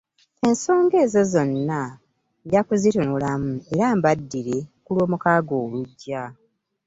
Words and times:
Ensonga 0.47 0.95
ezo 1.05 1.21
zonna 1.33 1.81
nja 2.45 2.61
kuzitunulamu 2.67 3.51
era 3.73 3.87
mbaddire 3.97 4.57
ku 4.83 4.89
Lwomukaaga 4.95 5.53
olujja. 5.63 6.23